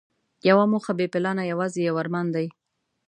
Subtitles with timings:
[0.49, 2.47] یوه موخه بې پلانه یوازې یو ارمان دی.